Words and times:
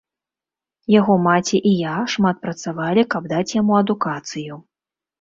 Яго 0.99 1.17
маці 1.25 1.61
і 1.73 1.75
я 1.83 1.95
шмат 2.15 2.35
працавалі, 2.49 3.07
каб 3.15 3.23
даць 3.37 3.47
яму 3.61 3.81
адукацыю. 3.85 4.53